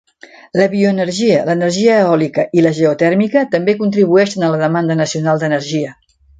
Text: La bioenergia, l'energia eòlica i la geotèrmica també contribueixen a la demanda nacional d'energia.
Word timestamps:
La 0.59 0.65
bioenergia, 0.69 1.43
l'energia 1.49 1.97
eòlica 2.07 2.47
i 2.61 2.65
la 2.69 2.73
geotèrmica 2.79 3.45
també 3.53 3.79
contribueixen 3.85 4.49
a 4.49 4.53
la 4.57 4.61
demanda 4.67 4.99
nacional 5.07 5.45
d'energia. 5.45 5.97